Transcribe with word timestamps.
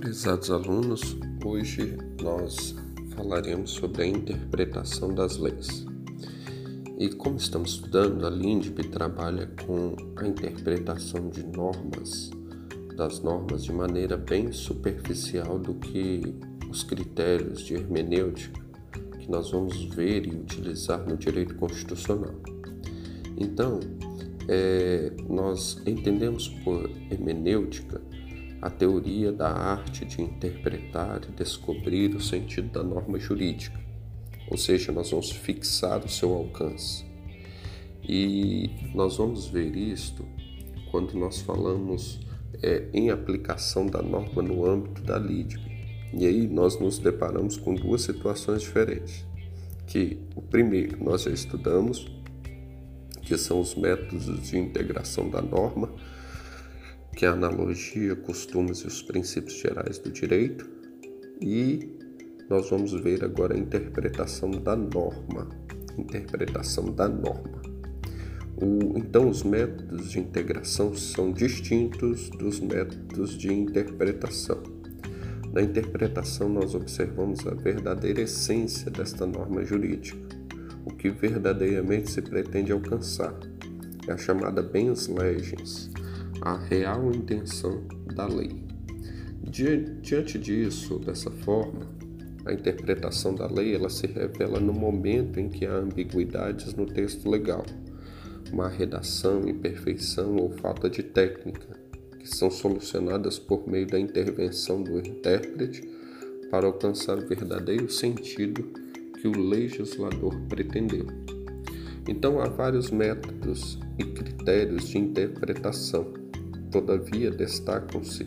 Prezados 0.00 0.50
alunos, 0.50 1.14
hoje 1.44 1.98
nós 2.22 2.74
falaremos 3.14 3.72
sobre 3.72 4.04
a 4.04 4.06
interpretação 4.06 5.14
das 5.14 5.36
leis. 5.36 5.84
E 6.98 7.10
como 7.10 7.36
estamos 7.36 7.72
estudando, 7.72 8.26
a 8.26 8.30
LINDB 8.30 8.84
trabalha 8.84 9.46
com 9.66 9.94
a 10.16 10.26
interpretação 10.26 11.28
de 11.28 11.44
normas, 11.44 12.30
das 12.96 13.20
normas 13.20 13.62
de 13.62 13.74
maneira 13.74 14.16
bem 14.16 14.50
superficial 14.52 15.58
do 15.58 15.74
que 15.74 16.34
os 16.70 16.82
critérios 16.82 17.60
de 17.60 17.74
hermenêutica 17.74 18.58
que 19.18 19.30
nós 19.30 19.50
vamos 19.50 19.84
ver 19.94 20.26
e 20.26 20.34
utilizar 20.34 21.06
no 21.06 21.14
direito 21.18 21.54
constitucional. 21.56 22.34
Então, 23.36 23.80
é, 24.48 25.12
nós 25.28 25.80
entendemos 25.86 26.48
por 26.64 26.90
hermenêutica 27.10 27.99
a 28.60 28.68
teoria 28.68 29.32
da 29.32 29.50
arte 29.50 30.04
de 30.04 30.20
interpretar 30.20 31.22
e 31.28 31.32
descobrir 31.32 32.14
o 32.14 32.20
sentido 32.20 32.70
da 32.70 32.82
norma 32.82 33.18
jurídica, 33.18 33.80
ou 34.50 34.58
seja, 34.58 34.92
nós 34.92 35.10
vamos 35.10 35.30
fixar 35.30 36.04
o 36.04 36.08
seu 36.08 36.32
alcance. 36.34 37.04
E 38.02 38.70
nós 38.94 39.16
vamos 39.16 39.46
ver 39.46 39.76
isto 39.76 40.26
quando 40.90 41.14
nós 41.14 41.40
falamos 41.40 42.20
é, 42.62 42.88
em 42.92 43.10
aplicação 43.10 43.86
da 43.86 44.02
norma 44.02 44.42
no 44.42 44.66
âmbito 44.66 45.02
da 45.02 45.18
LIDB. 45.18 45.60
E 46.12 46.26
aí 46.26 46.48
nós 46.48 46.78
nos 46.78 46.98
deparamos 46.98 47.56
com 47.56 47.74
duas 47.74 48.02
situações 48.02 48.62
diferentes. 48.62 49.24
Que 49.86 50.18
o 50.34 50.42
primeiro 50.42 51.02
nós 51.02 51.22
já 51.22 51.30
estudamos, 51.30 52.10
que 53.22 53.36
são 53.38 53.60
os 53.60 53.74
métodos 53.74 54.42
de 54.42 54.58
integração 54.58 55.30
da 55.30 55.40
norma, 55.40 55.90
que 57.20 57.26
é 57.26 57.28
a 57.28 57.32
analogia, 57.32 58.16
costumes 58.16 58.78
e 58.78 58.86
os 58.86 59.02
princípios 59.02 59.58
gerais 59.58 59.98
do 59.98 60.10
direito, 60.10 60.66
e 61.38 61.86
nós 62.48 62.70
vamos 62.70 62.92
ver 62.92 63.22
agora 63.22 63.54
a 63.54 63.58
interpretação 63.58 64.50
da 64.50 64.74
norma. 64.74 65.46
Interpretação 65.98 66.90
da 66.90 67.06
norma. 67.06 67.60
O, 68.56 68.96
então, 68.96 69.28
os 69.28 69.42
métodos 69.42 70.10
de 70.10 70.18
integração 70.18 70.96
são 70.96 71.30
distintos 71.30 72.30
dos 72.30 72.58
métodos 72.58 73.36
de 73.36 73.52
interpretação. 73.52 74.62
Na 75.52 75.60
interpretação, 75.60 76.48
nós 76.48 76.74
observamos 76.74 77.46
a 77.46 77.50
verdadeira 77.50 78.22
essência 78.22 78.90
desta 78.90 79.26
norma 79.26 79.62
jurídica, 79.62 80.16
o 80.86 80.94
que 80.94 81.10
verdadeiramente 81.10 82.10
se 82.10 82.22
pretende 82.22 82.72
alcançar. 82.72 83.38
É 84.08 84.12
a 84.12 84.16
chamada 84.16 84.62
bens 84.62 85.06
legens, 85.06 85.90
a 86.42 86.56
real 86.56 87.10
intenção 87.12 87.82
da 88.14 88.26
lei. 88.26 88.64
Diante 89.42 90.38
disso, 90.38 90.98
dessa 90.98 91.30
forma, 91.30 91.86
a 92.46 92.52
interpretação 92.52 93.34
da 93.34 93.46
lei 93.46 93.74
ela 93.74 93.90
se 93.90 94.06
revela 94.06 94.58
no 94.58 94.72
momento 94.72 95.38
em 95.38 95.48
que 95.48 95.66
há 95.66 95.74
ambiguidades 95.74 96.74
no 96.74 96.86
texto 96.86 97.28
legal, 97.28 97.64
má 98.52 98.68
redação, 98.68 99.48
imperfeição 99.48 100.36
ou 100.36 100.50
falta 100.50 100.88
de 100.88 101.02
técnica, 101.02 101.78
que 102.18 102.28
são 102.28 102.50
solucionadas 102.50 103.38
por 103.38 103.68
meio 103.68 103.86
da 103.86 103.98
intervenção 103.98 104.82
do 104.82 104.98
intérprete 104.98 105.82
para 106.50 106.66
alcançar 106.66 107.18
o 107.18 107.26
verdadeiro 107.26 107.90
sentido 107.90 108.62
que 109.20 109.28
o 109.28 109.38
legislador 109.38 110.34
pretendeu. 110.48 111.06
Então 112.08 112.40
há 112.40 112.48
vários 112.48 112.90
métodos 112.90 113.78
e 113.98 114.04
critérios 114.04 114.88
de 114.88 114.98
interpretação 114.98 116.19
Todavia, 116.70 117.30
destacam-se 117.30 118.26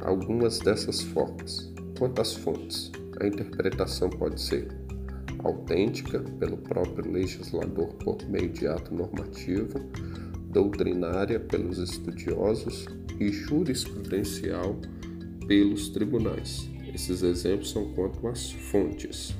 algumas 0.00 0.58
dessas 0.58 1.02
formas. 1.02 1.72
Quanto 1.98 2.20
às 2.20 2.34
fontes, 2.34 2.90
a 3.20 3.26
interpretação 3.26 4.10
pode 4.10 4.40
ser 4.40 4.68
autêntica 5.44 6.20
pelo 6.38 6.56
próprio 6.56 7.10
legislador 7.10 7.88
por 7.94 8.16
meio 8.28 8.48
de 8.48 8.66
ato 8.66 8.94
normativo, 8.94 9.78
doutrinária 10.50 11.38
pelos 11.38 11.78
estudiosos 11.78 12.86
e 13.20 13.30
jurisprudencial 13.30 14.76
pelos 15.46 15.90
tribunais. 15.90 16.68
Esses 16.94 17.22
exemplos 17.22 17.70
são 17.70 17.92
quanto 17.92 18.26
às 18.28 18.52
fontes. 18.52 19.34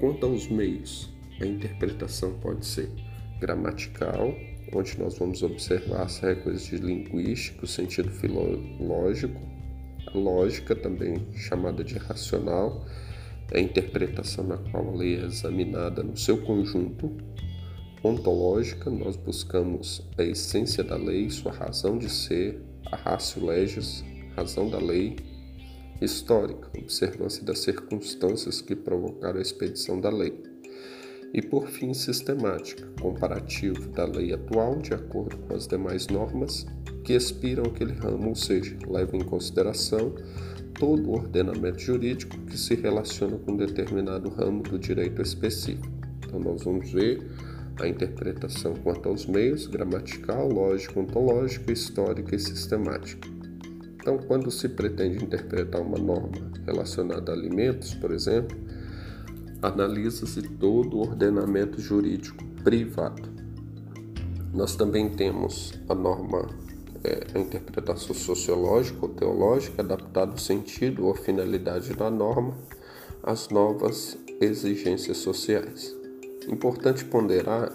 Quanto 0.00 0.26
aos 0.26 0.48
meios, 0.48 1.12
a 1.40 1.46
interpretação 1.46 2.32
pode 2.40 2.66
ser 2.66 2.90
gramatical, 3.38 4.34
onde 4.74 4.98
nós 4.98 5.18
vamos 5.18 5.42
observar 5.42 6.02
as 6.02 6.18
regras 6.18 6.62
de 6.64 6.76
linguística, 6.76 7.64
o 7.64 7.68
sentido 7.68 8.10
filológico, 8.10 9.40
a 10.06 10.16
lógica, 10.16 10.74
também 10.74 11.26
chamada 11.34 11.84
de 11.84 11.98
racional, 11.98 12.84
é 13.50 13.58
a 13.58 13.60
interpretação 13.60 14.44
na 14.44 14.56
qual 14.56 14.88
a 14.88 14.96
lei 14.96 15.16
é 15.16 15.24
examinada 15.24 16.02
no 16.02 16.16
seu 16.16 16.38
conjunto. 16.38 17.10
Ontológica, 18.02 18.90
nós 18.90 19.16
buscamos 19.16 20.02
a 20.18 20.22
essência 20.22 20.82
da 20.82 20.96
lei, 20.96 21.30
sua 21.30 21.52
razão 21.52 21.98
de 21.98 22.08
ser, 22.08 22.60
a 22.86 22.96
ratio 22.96 23.44
legis, 23.46 24.04
razão 24.34 24.68
da 24.68 24.78
lei. 24.78 25.16
Histórica, 26.00 26.68
observância 26.76 27.44
das 27.44 27.60
circunstâncias 27.60 28.60
que 28.60 28.74
provocaram 28.74 29.38
a 29.38 29.42
expedição 29.42 30.00
da 30.00 30.10
lei 30.10 30.51
e, 31.32 31.40
por 31.40 31.68
fim, 31.68 31.94
sistemática, 31.94 32.86
comparativo 33.00 33.88
da 33.88 34.04
lei 34.04 34.32
atual 34.32 34.76
de 34.78 34.92
acordo 34.92 35.38
com 35.38 35.54
as 35.54 35.66
demais 35.66 36.06
normas 36.08 36.66
que 37.02 37.14
expiram 37.14 37.64
aquele 37.64 37.94
ramo, 37.94 38.28
ou 38.28 38.34
seja, 38.34 38.76
leva 38.86 39.16
em 39.16 39.24
consideração 39.24 40.14
todo 40.78 41.08
o 41.08 41.14
ordenamento 41.14 41.80
jurídico 41.80 42.38
que 42.40 42.58
se 42.58 42.74
relaciona 42.74 43.38
com 43.38 43.56
determinado 43.56 44.28
ramo 44.28 44.62
do 44.62 44.78
direito 44.78 45.22
específico. 45.22 45.88
Então, 46.26 46.38
nós 46.38 46.62
vamos 46.64 46.90
ver 46.92 47.26
a 47.80 47.88
interpretação 47.88 48.74
quanto 48.74 49.08
aos 49.08 49.26
meios, 49.26 49.66
gramatical, 49.66 50.48
lógico, 50.48 51.00
ontológica, 51.00 51.72
histórica 51.72 52.36
e 52.36 52.38
sistemática. 52.38 53.28
Então, 53.96 54.18
quando 54.18 54.50
se 54.50 54.68
pretende 54.68 55.24
interpretar 55.24 55.80
uma 55.80 55.98
norma 55.98 56.50
relacionada 56.66 57.32
a 57.32 57.34
alimentos, 57.34 57.94
por 57.94 58.12
exemplo, 58.12 58.56
analisa-se 59.62 60.42
todo 60.42 60.96
o 60.96 61.00
ordenamento 61.00 61.80
jurídico 61.80 62.44
privado. 62.64 63.30
Nós 64.52 64.74
também 64.74 65.08
temos 65.08 65.72
a 65.88 65.94
norma, 65.94 66.48
é, 67.04 67.26
a 67.34 67.38
interpretação 67.38 68.14
sociológica 68.14 68.98
ou 69.00 69.08
teológica, 69.08 69.80
adaptada 69.80 70.32
ao 70.32 70.38
sentido 70.38 71.06
ou 71.06 71.14
finalidade 71.14 71.94
da 71.94 72.10
norma 72.10 72.54
às 73.22 73.48
novas 73.48 74.18
exigências 74.40 75.18
sociais. 75.18 75.94
Importante 76.48 77.04
ponderar 77.04 77.72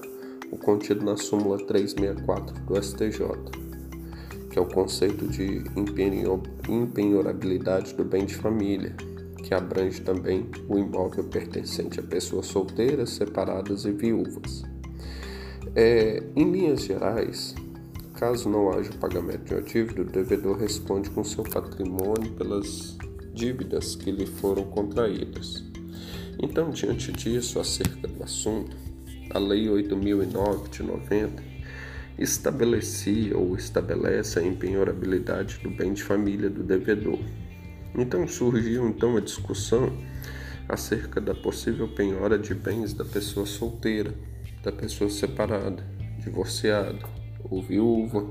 o 0.51 0.57
contido 0.57 1.05
na 1.05 1.15
súmula 1.15 1.57
364 1.57 2.65
do 2.65 2.81
STJ, 2.81 3.21
que 4.51 4.59
é 4.59 4.61
o 4.61 4.65
conceito 4.65 5.25
de 5.27 5.63
impenhorabilidade 6.69 7.93
do 7.93 8.03
bem 8.03 8.25
de 8.25 8.35
família, 8.35 8.95
que 9.47 9.53
abrange 9.53 10.01
também 10.01 10.45
o 10.67 10.77
imóvel 10.77 11.23
pertencente 11.23 12.01
a 12.01 12.03
pessoas 12.03 12.47
solteiras, 12.47 13.11
separadas 13.11 13.85
e 13.85 13.91
viúvas. 13.93 14.65
É, 15.73 16.21
em 16.35 16.51
linhas 16.51 16.83
gerais, 16.83 17.55
caso 18.15 18.49
não 18.49 18.69
haja 18.71 18.91
o 18.91 18.97
pagamento 18.97 19.45
de 19.45 19.53
uma 19.53 19.61
dívida, 19.61 20.01
o 20.01 20.05
devedor 20.05 20.57
responde 20.57 21.09
com 21.11 21.23
seu 21.23 21.45
patrimônio 21.45 22.33
pelas 22.33 22.97
dívidas 23.33 23.95
que 23.95 24.11
lhe 24.11 24.25
foram 24.25 24.65
contraídas. 24.65 25.63
Então, 26.43 26.69
diante 26.69 27.13
disso, 27.13 27.57
acerca 27.57 28.05
do 28.05 28.21
assunto, 28.21 28.75
a 29.29 29.39
Lei 29.39 29.69
8009 29.69 30.67
de 30.69 30.83
90 30.83 31.41
estabelecia 32.19 33.37
ou 33.37 33.55
estabelece 33.55 34.39
a 34.39 34.43
empenhorabilidade 34.43 35.57
do 35.63 35.69
bem 35.69 35.93
de 35.93 36.03
família 36.03 36.49
do 36.49 36.63
devedor 36.63 37.19
então 37.97 38.27
surgiu 38.27 38.87
então 38.87 39.17
a 39.17 39.19
discussão 39.19 39.91
acerca 40.69 41.19
da 41.19 41.33
possível 41.33 41.87
penhora 41.87 42.37
de 42.37 42.53
bens 42.53 42.93
da 42.93 43.03
pessoa 43.03 43.45
solteira, 43.45 44.13
da 44.63 44.71
pessoa 44.71 45.09
separada, 45.09 45.83
divorciada 46.19 46.99
ou 47.49 47.61
viúva, 47.61 48.29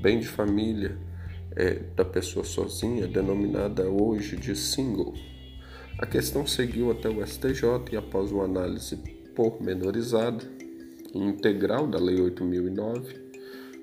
bem 0.00 0.20
de 0.20 0.28
família 0.28 0.96
é, 1.56 1.80
da 1.96 2.04
pessoa 2.04 2.44
sozinha, 2.44 3.06
denominada 3.06 3.88
hoje 3.88 4.36
de 4.36 4.54
single. 4.54 5.14
A 5.98 6.06
questão 6.06 6.46
seguiu 6.46 6.90
até 6.90 7.08
o 7.08 7.24
STJ 7.24 7.92
e 7.92 7.96
após 7.96 8.30
uma 8.30 8.44
análise 8.44 8.96
pormenorizada 9.34 10.44
e 11.14 11.18
integral 11.18 11.86
da 11.86 11.98
Lei 11.98 12.20
8009, 12.20 13.24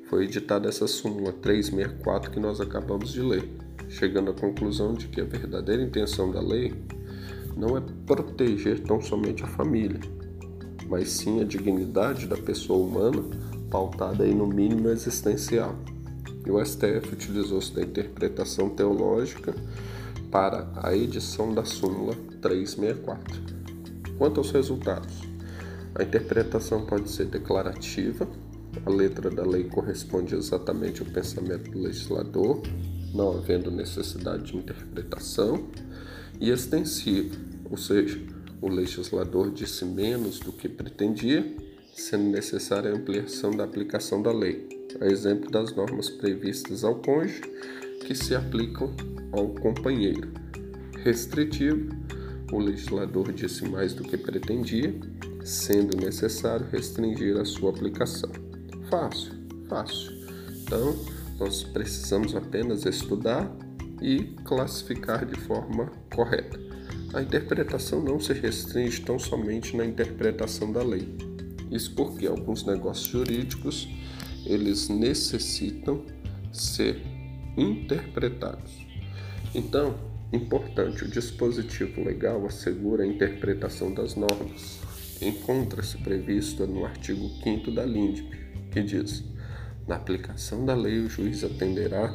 foi 0.09 0.25
editada 0.25 0.67
essa 0.67 0.87
súmula 0.87 1.31
364 1.31 2.31
que 2.31 2.39
nós 2.39 2.59
acabamos 2.59 3.13
de 3.13 3.21
ler 3.21 3.49
chegando 3.91 4.31
à 4.31 4.33
conclusão 4.33 4.93
de 4.93 5.07
que 5.07 5.19
a 5.19 5.25
verdadeira 5.25 5.83
intenção 5.83 6.31
da 6.31 6.39
lei 6.39 6.73
não 7.57 7.77
é 7.77 7.81
proteger 8.05 8.79
tão 8.79 9.01
somente 9.01 9.43
a 9.43 9.47
família, 9.47 9.99
mas 10.87 11.09
sim 11.09 11.41
a 11.41 11.43
dignidade 11.43 12.25
da 12.25 12.37
pessoa 12.37 12.87
humana 12.87 13.21
pautada 13.69 14.23
aí 14.23 14.33
no 14.33 14.47
mínimo 14.47 14.89
existencial. 14.89 15.75
e 16.45 16.49
o 16.49 16.63
STF 16.65 17.13
utilizou-se 17.13 17.71
da 17.75 17.83
interpretação 17.83 18.69
teológica 18.69 19.53
para 20.31 20.71
a 20.77 20.95
edição 20.95 21.53
da 21.53 21.63
súmula 21.63 22.15
364. 22.41 23.39
Quanto 24.17 24.39
aos 24.39 24.49
resultados, 24.51 25.21
a 25.93 26.01
interpretação 26.01 26.85
pode 26.85 27.11
ser 27.11 27.25
declarativa, 27.25 28.27
a 28.85 28.89
letra 28.89 29.29
da 29.29 29.43
lei 29.43 29.65
corresponde 29.65 30.33
exatamente 30.33 31.01
ao 31.01 31.07
pensamento 31.09 31.69
do 31.69 31.79
legislador, 31.79 32.61
não 33.13 33.37
havendo 33.37 33.71
necessidade 33.71 34.51
de 34.51 34.57
interpretação, 34.57 35.67
e 36.39 36.49
extensiva, 36.49 37.35
ou 37.69 37.77
seja, 37.77 38.19
o 38.61 38.67
legislador 38.67 39.51
disse 39.51 39.85
menos 39.85 40.39
do 40.39 40.51
que 40.51 40.67
pretendia, 40.67 41.55
sendo 41.93 42.25
necessária 42.25 42.91
a 42.91 42.95
ampliação 42.95 43.51
da 43.51 43.63
aplicação 43.63 44.21
da 44.21 44.31
lei, 44.31 44.87
a 44.99 45.05
exemplo 45.05 45.51
das 45.51 45.75
normas 45.75 46.09
previstas 46.09 46.83
ao 46.83 46.95
cônjuge 46.95 47.41
que 48.05 48.15
se 48.15 48.33
aplicam 48.33 48.93
ao 49.31 49.49
companheiro. 49.49 50.29
Restritivo, 51.03 51.89
o 52.51 52.59
legislador 52.59 53.31
disse 53.31 53.65
mais 53.67 53.93
do 53.93 54.03
que 54.03 54.17
pretendia, 54.17 54.93
sendo 55.43 55.97
necessário 55.97 56.67
restringir 56.71 57.37
a 57.37 57.45
sua 57.45 57.71
aplicação. 57.71 58.31
Fácil, 58.89 59.31
fácil. 59.69 60.11
Então, 60.63 60.95
nós 61.41 61.63
precisamos 61.63 62.35
apenas 62.35 62.85
estudar 62.85 63.51
e 63.99 64.35
classificar 64.45 65.25
de 65.25 65.39
forma 65.41 65.91
correta. 66.13 66.59
A 67.15 67.21
interpretação 67.23 67.99
não 67.99 68.19
se 68.19 68.31
restringe 68.31 69.01
tão 69.01 69.17
somente 69.17 69.75
na 69.75 69.83
interpretação 69.83 70.71
da 70.71 70.83
lei. 70.83 71.07
Isso 71.71 71.95
porque 71.95 72.27
alguns 72.27 72.63
negócios 72.63 73.07
jurídicos 73.07 73.89
eles 74.45 74.87
necessitam 74.87 76.05
ser 76.53 77.01
interpretados. 77.57 78.71
Então, 79.55 79.95
importante, 80.31 81.05
o 81.05 81.07
dispositivo 81.07 82.03
legal 82.03 82.45
assegura 82.45 83.03
a 83.03 83.07
interpretação 83.07 83.91
das 83.91 84.13
normas. 84.15 84.79
Encontra-se 85.19 85.97
previsto 85.97 86.67
no 86.67 86.85
artigo 86.85 87.27
5 87.43 87.71
da 87.71 87.83
LINDB, 87.83 88.29
que 88.71 88.83
diz: 88.83 89.30
na 89.87 89.95
aplicação 89.95 90.65
da 90.65 90.75
lei, 90.75 90.99
o 90.99 91.09
juiz 91.09 91.43
atenderá 91.43 92.13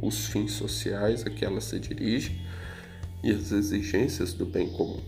os 0.00 0.26
fins 0.26 0.52
sociais 0.52 1.26
a 1.26 1.30
que 1.30 1.44
ela 1.44 1.60
se 1.60 1.78
dirige 1.78 2.40
e 3.22 3.30
as 3.30 3.52
exigências 3.52 4.32
do 4.32 4.46
bem 4.46 4.68
comum. 4.70 5.02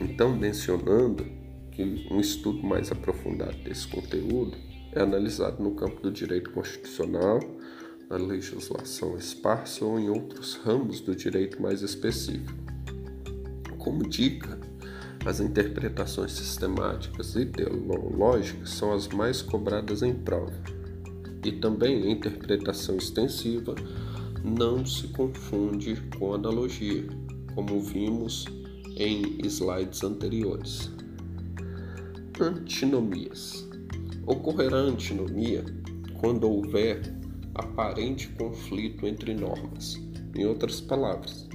Então, 0.00 0.36
mencionando 0.36 1.26
que 1.70 2.06
um 2.10 2.20
estudo 2.20 2.62
mais 2.62 2.90
aprofundado 2.90 3.56
desse 3.58 3.86
conteúdo 3.86 4.56
é 4.92 5.00
analisado 5.00 5.62
no 5.62 5.74
campo 5.74 6.00
do 6.00 6.10
direito 6.10 6.50
constitucional, 6.50 7.38
na 8.08 8.16
legislação 8.16 9.16
esparsa 9.16 9.84
ou 9.84 9.98
em 9.98 10.08
outros 10.08 10.54
ramos 10.54 11.00
do 11.00 11.14
direito 11.14 11.60
mais 11.60 11.82
específico. 11.82 12.54
Como 13.78 14.08
dica, 14.08 14.58
as 15.24 15.40
interpretações 15.40 16.32
sistemáticas 16.32 17.34
e 17.36 17.44
teológicas 17.46 18.70
são 18.70 18.92
as 18.92 19.08
mais 19.08 19.42
cobradas 19.42 20.02
em 20.02 20.14
prova. 20.14 20.75
E 21.46 21.52
também 21.52 22.10
interpretação 22.10 22.96
extensiva 22.96 23.76
não 24.42 24.84
se 24.84 25.06
confunde 25.06 25.94
com 26.18 26.34
analogia, 26.34 27.06
como 27.54 27.80
vimos 27.80 28.46
em 28.96 29.38
slides 29.46 30.02
anteriores. 30.02 30.90
Antinomias. 32.40 33.64
Ocorrerá 34.26 34.78
antinomia 34.78 35.64
quando 36.20 36.50
houver 36.50 37.14
aparente 37.54 38.26
conflito 38.30 39.06
entre 39.06 39.32
normas. 39.32 40.00
Em 40.34 40.44
outras 40.46 40.80
palavras, 40.80 41.46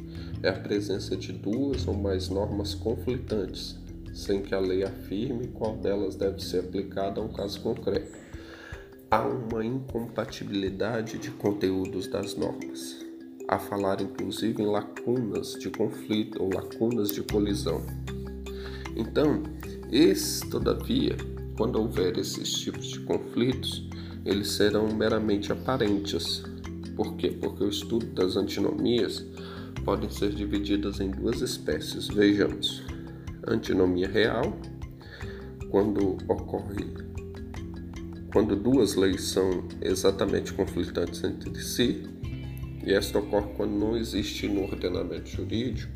é 0.42 0.48
a 0.48 0.54
presença 0.54 1.18
de 1.18 1.34
duas 1.34 1.86
ou 1.86 1.94
mais 1.94 2.30
normas 2.30 2.74
conflitantes, 2.74 3.78
sem 4.14 4.42
que 4.42 4.56
a 4.56 4.60
lei 4.60 4.84
afirme 4.84 5.48
qual 5.48 5.76
delas 5.76 6.16
deve 6.16 6.42
ser 6.42 6.60
aplicada 6.60 7.20
a 7.20 7.26
um 7.26 7.34
caso 7.34 7.60
concreto. 7.60 8.21
Há 9.14 9.28
uma 9.28 9.66
incompatibilidade 9.66 11.18
de 11.18 11.32
conteúdos 11.32 12.08
das 12.08 12.34
normas, 12.34 13.06
a 13.46 13.60
falar 13.60 14.00
inclusive 14.00 14.64
em 14.64 14.66
lacunas 14.66 15.56
de 15.56 15.70
conflito 15.70 16.42
ou 16.42 16.50
lacunas 16.50 17.10
de 17.10 17.22
colisão. 17.22 17.86
Então, 18.96 19.44
esse, 19.92 20.50
todavia, 20.50 21.18
quando 21.58 21.76
houver 21.76 22.18
esses 22.18 22.54
tipos 22.54 22.88
de 22.88 23.02
conflitos, 23.02 23.86
eles 24.26 24.48
serão 24.52 24.88
meramente 24.88 25.52
aparentes. 25.52 26.42
Por 26.96 27.18
quê? 27.18 27.32
Porque 27.32 27.66
o 27.66 27.70
estudo 27.70 28.06
das 28.06 28.38
antinomias 28.38 29.26
podem 29.84 30.10
ser 30.10 30.30
divididas 30.30 31.02
em 31.02 31.12
duas 31.12 31.42
espécies. 31.42 32.08
Vejamos: 32.08 32.82
antinomia 33.46 34.08
real, 34.08 34.58
quando 35.70 36.12
ocorre 36.30 37.11
quando 38.32 38.56
duas 38.56 38.96
leis 38.96 39.24
são 39.24 39.68
exatamente 39.82 40.54
conflitantes 40.54 41.24
entre 41.24 41.62
si, 41.62 42.04
e 42.86 42.94
esta 42.94 43.20
ocorre 43.20 43.54
quando 43.56 43.74
não 43.74 43.98
existe 43.98 44.48
no 44.48 44.64
ordenamento 44.64 45.30
jurídico 45.30 45.92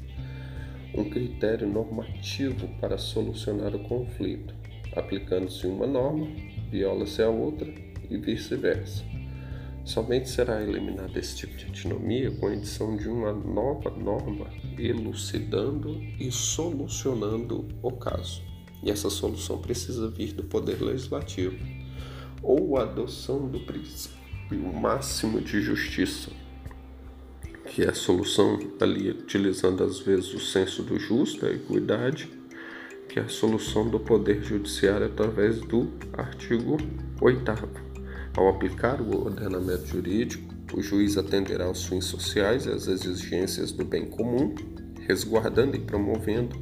um 0.94 1.10
critério 1.10 1.68
normativo 1.68 2.68
para 2.80 2.98
solucionar 2.98 3.76
o 3.76 3.80
conflito. 3.80 4.54
Aplicando-se 4.96 5.68
uma 5.68 5.88
norma, 5.88 6.28
viola-se 6.70 7.22
a 7.22 7.30
outra 7.30 7.74
e 8.10 8.18
vice-versa. 8.18 9.04
Somente 9.84 10.30
será 10.30 10.62
eliminado 10.62 11.16
esse 11.18 11.36
tipo 11.36 11.56
de 11.58 11.66
antinomia 11.66 12.32
com 12.32 12.48
a 12.48 12.54
edição 12.54 12.96
de 12.96 13.08
uma 13.08 13.34
nova 13.34 13.90
norma 13.92 14.48
elucidando 14.78 16.02
e 16.20 16.32
solucionando 16.32 17.68
o 17.82 17.92
caso. 17.92 18.42
E 18.82 18.90
essa 18.90 19.10
solução 19.10 19.60
precisa 19.60 20.10
vir 20.10 20.34
do 20.34 20.44
Poder 20.44 20.82
Legislativo 20.82 21.58
ou 22.46 22.78
a 22.78 22.84
adoção 22.84 23.48
do 23.48 23.60
princípio 23.62 24.16
máximo 24.74 25.42
de 25.42 25.60
justiça, 25.62 26.30
que 27.72 27.84
é 27.84 27.90
a 27.90 27.94
solução 27.94 28.60
ali 28.80 29.10
utilizando 29.10 29.84
às 29.84 30.00
vezes 30.00 30.32
o 30.34 30.40
senso 30.40 30.84
do 30.84 31.00
justo, 31.00 31.46
a 31.46 31.50
equidade, 31.50 32.30
que 33.10 33.20
é 33.20 33.24
a 33.24 33.28
solução 33.30 33.90
do 33.90 34.00
Poder 34.00 34.44
Judiciário 34.44 35.08
através 35.08 35.60
do 35.60 35.92
artigo 36.14 36.78
8 37.20 37.52
ao 38.38 38.50
aplicar 38.50 39.02
o 39.02 39.26
ordenamento 39.26 39.88
jurídico, 39.88 40.54
o 40.74 40.82
juiz 40.82 41.18
atenderá 41.18 41.66
aos 41.66 41.86
fins 41.86 42.06
sociais 42.06 42.66
e 42.66 42.70
às 42.70 42.88
exigências 42.88 43.72
do 43.72 43.86
bem 43.86 44.06
comum, 44.06 44.54
resguardando 45.08 45.76
e 45.76 45.80
promovendo 45.80 46.56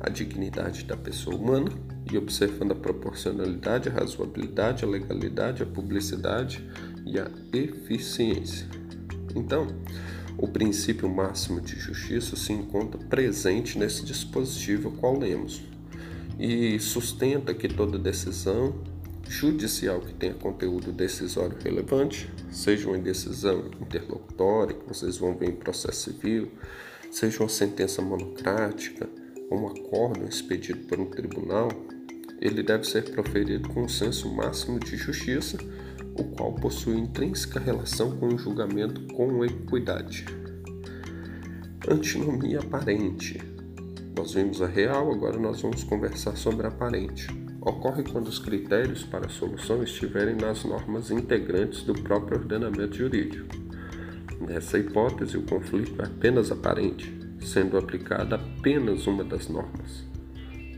a 0.00 0.08
dignidade 0.08 0.84
da 0.84 0.96
pessoa 0.96 1.36
humana 1.36 1.70
e 2.10 2.16
observando 2.16 2.72
a 2.72 2.74
proporcionalidade, 2.74 3.88
a 3.88 3.92
razoabilidade, 3.92 4.84
a 4.84 4.88
legalidade, 4.88 5.62
a 5.62 5.66
publicidade 5.66 6.66
e 7.04 7.18
a 7.18 7.30
eficiência. 7.52 8.66
Então, 9.34 9.66
o 10.36 10.48
princípio 10.48 11.08
máximo 11.08 11.60
de 11.60 11.78
justiça 11.78 12.36
se 12.36 12.52
encontra 12.52 12.98
presente 13.06 13.78
nesse 13.78 14.04
dispositivo 14.04 14.92
qual 14.92 15.18
lemos 15.18 15.62
e 16.38 16.78
sustenta 16.78 17.52
que 17.52 17.68
toda 17.68 17.98
decisão 17.98 18.74
judicial 19.28 20.00
que 20.00 20.14
tenha 20.14 20.34
conteúdo 20.34 20.92
decisório 20.92 21.56
relevante, 21.62 22.30
seja 22.50 22.88
uma 22.88 22.96
indecisão 22.96 23.64
interlocutória, 23.80 24.74
que 24.74 24.88
vocês 24.88 25.18
vão 25.18 25.36
ver 25.36 25.50
em 25.50 25.56
processo 25.56 26.10
civil, 26.10 26.50
seja 27.10 27.42
uma 27.42 27.48
sentença 27.48 28.00
monocrática 28.00 29.08
ou 29.50 29.60
um 29.60 29.66
acordo 29.68 30.26
expedido 30.26 30.80
por 30.86 30.98
um 31.00 31.06
tribunal, 31.06 31.68
ele 32.40 32.62
deve 32.62 32.84
ser 32.84 33.10
proferido 33.10 33.68
com 33.68 33.82
um 33.82 33.88
senso 33.88 34.32
máximo 34.32 34.78
de 34.78 34.96
justiça, 34.96 35.58
o 36.18 36.24
qual 36.24 36.52
possui 36.54 36.96
intrínseca 36.96 37.58
relação 37.58 38.16
com 38.16 38.28
o 38.28 38.38
julgamento 38.38 39.00
com 39.14 39.44
equidade. 39.44 40.24
Antinomia 41.88 42.60
aparente. 42.60 43.40
Nós 44.16 44.34
vimos 44.34 44.60
a 44.60 44.66
real, 44.66 45.12
agora 45.12 45.38
nós 45.38 45.62
vamos 45.62 45.84
conversar 45.84 46.36
sobre 46.36 46.66
a 46.66 46.68
aparente 46.68 47.28
ocorre 47.68 48.02
quando 48.02 48.28
os 48.28 48.38
critérios 48.38 49.04
para 49.04 49.26
a 49.26 49.30
solução 49.30 49.82
estiverem 49.82 50.34
nas 50.34 50.64
normas 50.64 51.10
integrantes 51.10 51.82
do 51.82 51.94
próprio 51.94 52.38
ordenamento 52.38 52.96
jurídico. 52.96 53.48
Nessa 54.40 54.78
hipótese, 54.78 55.36
o 55.36 55.42
conflito 55.42 56.00
é 56.00 56.06
apenas 56.06 56.50
aparente, 56.50 57.17
sendo 57.40 57.76
aplicada 57.76 58.36
apenas 58.36 59.06
uma 59.06 59.24
das 59.24 59.48
normas. 59.48 60.04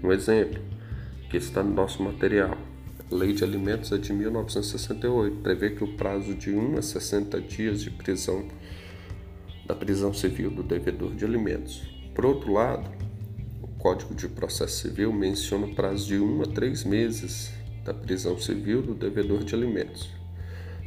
Um 0.02 0.12
exemplo 0.12 0.62
que 1.28 1.36
está 1.36 1.62
no 1.62 1.74
nosso 1.74 2.02
material. 2.02 2.56
A 3.10 3.14
Lei 3.14 3.32
de 3.32 3.44
Alimentos 3.44 3.92
é 3.92 3.98
de 3.98 4.12
1968, 4.12 5.36
prevê 5.38 5.70
que 5.70 5.84
o 5.84 5.96
prazo 5.96 6.34
de 6.34 6.50
1 6.50 6.78
a 6.78 6.82
60 6.82 7.40
dias 7.40 7.82
de 7.82 7.90
prisão 7.90 8.48
da 9.66 9.74
prisão 9.74 10.12
civil 10.12 10.50
do 10.50 10.62
devedor 10.62 11.14
de 11.14 11.24
alimentos. 11.24 11.82
Por 12.14 12.26
outro 12.26 12.52
lado, 12.52 12.90
Código 13.80 14.14
de 14.14 14.28
Processo 14.28 14.82
Civil 14.82 15.10
menciona 15.10 15.66
o 15.66 15.74
prazo 15.74 16.06
de 16.06 16.18
um 16.18 16.42
a 16.42 16.46
três 16.46 16.84
meses 16.84 17.50
da 17.82 17.94
prisão 17.94 18.38
civil 18.38 18.82
do 18.82 18.94
devedor 18.94 19.42
de 19.42 19.54
alimentos. 19.54 20.10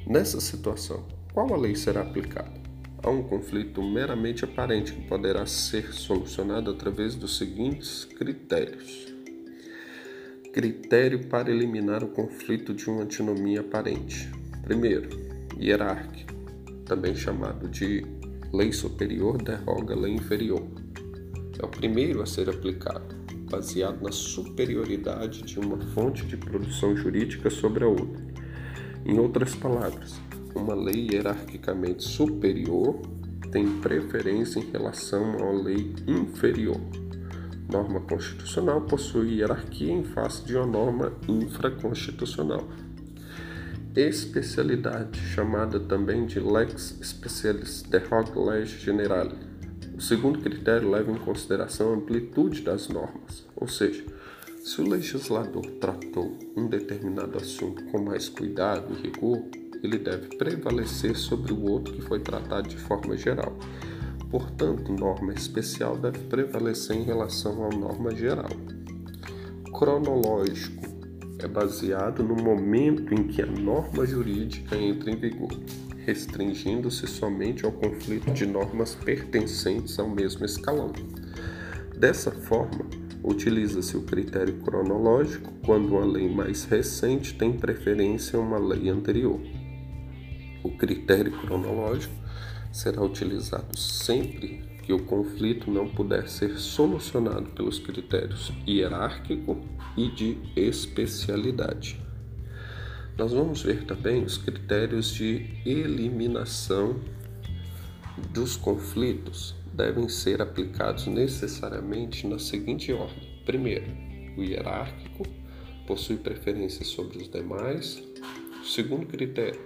Nessa 0.05 0.39
situação, 0.39 1.03
qual 1.33 1.51
a 1.51 1.57
lei 1.57 1.75
será 1.75 2.01
aplicada? 2.01 2.62
Há 3.03 3.09
um 3.09 3.21
conflito 3.21 3.83
meramente 3.83 4.45
aparente 4.45 4.93
que 4.93 5.01
poderá 5.01 5.45
ser 5.45 5.91
solucionado 5.91 6.71
através 6.71 7.15
dos 7.15 7.37
seguintes 7.37 8.05
critérios. 8.05 9.13
Critério 10.53 11.27
para 11.27 11.51
eliminar 11.51 12.01
o 12.01 12.07
conflito 12.07 12.73
de 12.73 12.89
uma 12.89 13.03
antinomia 13.03 13.59
aparente. 13.59 14.31
Primeiro, 14.61 15.09
hierárquico, 15.59 16.33
também 16.85 17.13
chamado 17.13 17.67
de 17.67 18.05
lei 18.53 18.71
superior 18.71 19.37
derroga 19.41 19.93
lei 19.93 20.13
inferior. 20.13 20.65
É 21.61 21.65
o 21.65 21.67
primeiro 21.67 22.21
a 22.21 22.25
ser 22.25 22.49
aplicado, 22.49 23.15
baseado 23.51 24.01
na 24.01 24.13
superioridade 24.13 25.41
de 25.41 25.59
uma 25.59 25.77
fonte 25.87 26.25
de 26.25 26.37
produção 26.37 26.95
jurídica 26.95 27.49
sobre 27.49 27.83
a 27.83 27.87
outra. 27.87 28.23
Em 29.05 29.19
outras 29.19 29.53
palavras, 29.55 30.21
uma 30.55 30.73
lei 30.73 31.09
hierarquicamente 31.11 32.03
superior 32.03 32.99
tem 33.51 33.79
preferência 33.79 34.59
em 34.59 34.71
relação 34.71 35.37
uma 35.37 35.63
lei 35.63 35.93
inferior 36.07 36.79
norma 37.73 38.01
constitucional 38.01 38.81
possui 38.81 39.39
hierarquia 39.39 39.91
em 39.91 40.03
face 40.03 40.43
de 40.43 40.55
uma 40.55 40.65
norma 40.65 41.13
infraconstitucional. 41.27 42.67
Especialidade, 43.95 45.19
chamada 45.19 45.79
também 45.79 46.25
de 46.25 46.39
lex 46.39 46.97
specialis 47.01 47.83
de 47.83 47.97
hoc 47.97 48.65
generale. 48.65 49.35
O 49.95 50.01
segundo 50.01 50.39
critério 50.39 50.89
leva 50.89 51.11
em 51.11 51.17
consideração 51.17 51.91
a 51.91 51.95
amplitude 51.95 52.61
das 52.61 52.87
normas, 52.89 53.45
ou 53.55 53.67
seja, 53.67 54.03
se 54.63 54.81
o 54.81 54.89
legislador 54.89 55.65
tratou 55.79 56.37
um 56.55 56.67
determinado 56.67 57.37
assunto 57.37 57.83
com 57.85 58.01
mais 58.01 58.29
cuidado 58.29 58.93
e 58.93 59.07
rigor, 59.07 59.43
ele 59.83 59.97
deve 59.97 60.37
prevalecer 60.37 61.15
sobre 61.17 61.51
o 61.51 61.69
outro 61.69 61.93
que 61.93 62.01
foi 62.01 62.21
tratado 62.21 62.69
de 62.69 62.77
forma 62.77 63.17
geral. 63.17 63.53
Portanto, 64.31 64.91
norma 64.93 65.33
especial 65.33 65.97
deve 65.97 66.19
prevalecer 66.19 66.95
em 66.95 67.03
relação 67.03 67.65
à 67.65 67.69
norma 67.75 68.15
geral. 68.15 68.49
Cronológico 69.77 70.87
é 71.39 71.47
baseado 71.47 72.23
no 72.23 72.35
momento 72.35 73.13
em 73.13 73.27
que 73.27 73.41
a 73.41 73.45
norma 73.45 74.05
jurídica 74.05 74.77
entra 74.77 75.11
em 75.11 75.17
vigor, 75.17 75.51
restringindo-se 76.05 77.05
somente 77.05 77.65
ao 77.65 77.71
conflito 77.71 78.31
de 78.31 78.45
normas 78.45 78.95
pertencentes 78.95 79.99
ao 79.99 80.09
mesmo 80.09 80.45
escalão. 80.45 80.93
Dessa 81.97 82.31
forma, 82.31 82.85
utiliza-se 83.23 83.97
o 83.97 84.03
critério 84.03 84.55
cronológico 84.59 85.51
quando 85.65 85.95
uma 85.95 86.05
lei 86.05 86.33
mais 86.33 86.63
recente 86.65 87.35
tem 87.35 87.53
preferência 87.53 88.39
a 88.39 88.41
uma 88.41 88.57
lei 88.57 88.89
anterior. 88.89 89.39
O 90.63 90.71
critério 90.71 91.31
cronológico 91.39 92.15
será 92.71 93.01
utilizado 93.03 93.77
sempre 93.77 94.63
que 94.81 94.93
o 94.93 95.03
conflito 95.05 95.69
não 95.69 95.87
puder 95.87 96.27
ser 96.27 96.57
solucionado 96.57 97.49
pelos 97.51 97.79
critérios 97.79 98.51
hierárquico 98.67 99.57
e 99.95 100.09
de 100.09 100.37
especialidade. 100.55 102.01
Nós 103.17 103.31
vamos 103.31 103.61
ver 103.61 103.83
também 103.85 104.23
os 104.23 104.37
critérios 104.37 105.13
de 105.13 105.61
eliminação 105.65 106.99
dos 108.31 108.55
conflitos 108.55 109.55
devem 109.73 110.07
ser 110.07 110.41
aplicados 110.41 111.07
necessariamente 111.07 112.27
na 112.27 112.39
seguinte 112.39 112.91
ordem: 112.91 113.41
primeiro, 113.45 113.85
o 114.37 114.43
hierárquico 114.43 115.23
possui 115.87 116.17
preferência 116.17 116.85
sobre 116.85 117.17
os 117.17 117.29
demais. 117.29 118.01
Segundo 118.63 119.05
critério, 119.05 119.59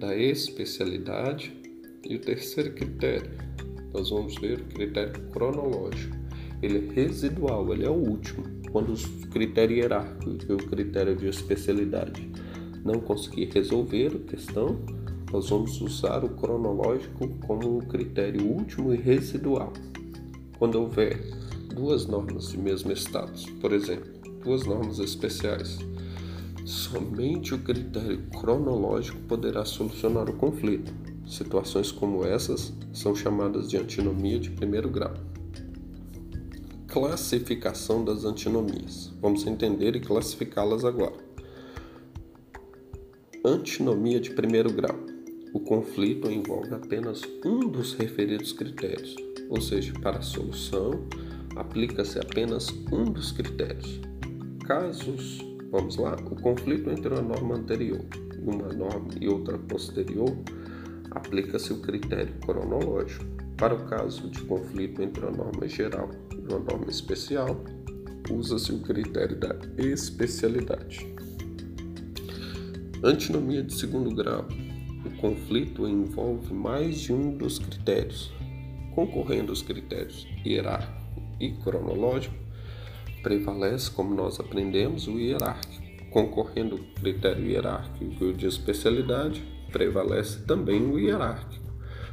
da 0.00 0.16
especialidade 0.16 1.54
e 2.08 2.16
o 2.16 2.18
terceiro 2.18 2.72
critério, 2.72 3.30
nós 3.92 4.08
vamos 4.08 4.34
ver 4.36 4.58
o 4.58 4.64
critério 4.64 5.12
cronológico. 5.30 6.16
Ele 6.62 6.88
é 6.88 6.92
residual, 6.94 7.70
ele 7.70 7.84
é 7.84 7.90
o 7.90 7.94
último. 7.94 8.42
Quando 8.72 8.94
o 8.94 9.28
critério 9.28 9.76
hierárquico 9.76 10.46
e 10.48 10.52
o 10.54 10.56
critério 10.56 11.14
de 11.14 11.28
especialidade 11.28 12.30
não 12.82 12.98
conseguir 12.98 13.50
resolver 13.52 14.16
a 14.16 14.30
questão, 14.30 14.80
nós 15.30 15.50
vamos 15.50 15.78
usar 15.82 16.24
o 16.24 16.30
cronológico 16.30 17.28
como 17.46 17.76
um 17.76 17.80
critério 17.80 18.42
último 18.46 18.94
e 18.94 18.96
residual. 18.96 19.72
Quando 20.58 20.76
houver 20.76 21.20
duas 21.74 22.06
normas 22.06 22.48
de 22.48 22.58
mesmo 22.58 22.90
status, 22.92 23.44
por 23.60 23.72
exemplo, 23.72 24.10
duas 24.42 24.64
normas 24.64 24.98
especiais, 24.98 25.78
somente 26.64 27.54
o 27.54 27.58
critério 27.58 28.22
cronológico 28.38 29.18
poderá 29.22 29.64
solucionar 29.64 30.28
o 30.28 30.34
conflito. 30.34 30.92
Situações 31.26 31.92
como 31.92 32.24
essas 32.24 32.72
são 32.92 33.14
chamadas 33.14 33.68
de 33.68 33.76
antinomia 33.76 34.38
de 34.38 34.50
primeiro 34.50 34.90
grau. 34.90 35.14
Classificação 36.88 38.04
das 38.04 38.24
antinomias. 38.24 39.12
Vamos 39.20 39.46
entender 39.46 39.94
e 39.94 40.00
classificá-las 40.00 40.84
agora. 40.84 41.14
Antinomia 43.44 44.20
de 44.20 44.30
primeiro 44.30 44.72
grau. 44.72 44.98
O 45.52 45.60
conflito 45.60 46.30
envolve 46.30 46.74
apenas 46.74 47.22
um 47.44 47.60
dos 47.60 47.94
referidos 47.94 48.52
critérios, 48.52 49.16
ou 49.48 49.60
seja, 49.60 49.92
para 50.00 50.18
a 50.18 50.22
solução 50.22 51.06
aplica-se 51.56 52.18
apenas 52.18 52.68
um 52.92 53.04
dos 53.04 53.32
critérios. 53.32 54.00
Casos, 54.64 55.49
vamos 55.70 55.96
lá, 55.96 56.14
o 56.14 56.36
conflito 56.36 56.90
entre 56.90 57.08
uma 57.08 57.22
norma 57.22 57.56
anterior 57.56 58.00
e 58.36 58.50
uma 58.50 58.72
norma 58.72 59.08
e 59.20 59.28
outra 59.28 59.56
posterior 59.56 60.36
aplica-se 61.10 61.72
o 61.72 61.80
critério 61.80 62.34
cronológico. 62.44 63.24
Para 63.56 63.74
o 63.74 63.86
caso 63.86 64.28
de 64.30 64.40
conflito 64.42 65.02
entre 65.02 65.24
uma 65.24 65.36
norma 65.36 65.68
geral 65.68 66.10
e 66.32 66.52
uma 66.52 66.58
norma 66.58 66.88
especial, 66.88 67.62
usa-se 68.30 68.72
o 68.72 68.80
critério 68.80 69.36
da 69.36 69.54
especialidade. 69.76 71.06
Antinomia 73.02 73.62
de 73.62 73.74
segundo 73.74 74.14
grau. 74.14 74.46
O 75.04 75.10
conflito 75.20 75.86
envolve 75.86 76.52
mais 76.52 77.00
de 77.00 77.12
um 77.12 77.36
dos 77.36 77.58
critérios. 77.58 78.32
Concorrendo 78.94 79.52
os 79.52 79.62
critérios 79.62 80.26
hierárquico 80.44 81.00
e 81.38 81.52
cronológico, 81.52 82.34
prevalece, 83.22 83.90
como 83.90 84.14
nós 84.14 84.38
aprendemos, 84.40 85.08
o 85.08 85.18
hierárquico. 85.18 85.80
Concorrendo 86.10 86.76
o 86.76 87.00
critério 87.00 87.46
hierárquico 87.46 88.32
de 88.32 88.46
especialidade, 88.46 89.42
prevalece 89.70 90.40
também 90.40 90.82
o 90.82 90.98
hierárquico. 90.98 91.70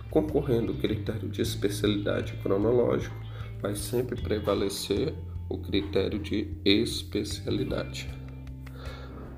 Concorrendo 0.10 0.74
o 0.74 0.78
critério 0.78 1.28
de 1.30 1.42
especialidade 1.42 2.34
cronológico, 2.44 3.16
vai 3.62 3.76
sempre 3.76 4.22
prevalecer 4.22 5.14
o 5.50 5.58
critério 5.58 6.20
de 6.20 6.48
especialidade. 6.64 8.10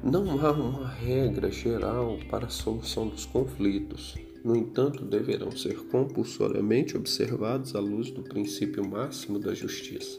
Não 0.03 0.45
há 0.45 0.51
uma 0.51 0.87
regra 0.87 1.51
geral 1.51 2.17
para 2.29 2.45
a 2.45 2.49
solução 2.49 3.07
dos 3.07 3.25
conflitos. 3.25 4.15
No 4.43 4.55
entanto, 4.55 5.03
deverão 5.03 5.51
ser 5.51 5.75
compulsoriamente 5.87 6.95
observados 6.95 7.75
à 7.75 7.79
luz 7.79 8.09
do 8.09 8.23
princípio 8.23 8.87
máximo 8.87 9.37
da 9.37 9.53
justiça, 9.53 10.17